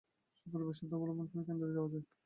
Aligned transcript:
সকল 0.37 0.61
ব্যাসার্ধ 0.63 0.91
অবলম্বন 0.97 1.25
করেই 1.29 1.45
কেন্দ্রে 1.47 1.75
যাওয়া 1.75 1.89
যায়। 1.93 2.05